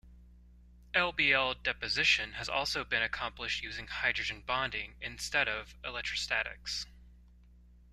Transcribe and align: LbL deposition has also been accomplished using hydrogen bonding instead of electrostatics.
LbL 0.95 1.61
deposition 1.61 2.31
has 2.33 2.49
also 2.49 2.83
been 2.83 3.03
accomplished 3.03 3.61
using 3.61 3.85
hydrogen 3.85 4.41
bonding 4.43 4.95
instead 4.99 5.47
of 5.47 5.75
electrostatics. 5.83 6.87